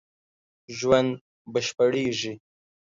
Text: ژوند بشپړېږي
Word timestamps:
ژوند 0.77 1.11
بشپړېږي 1.53 2.33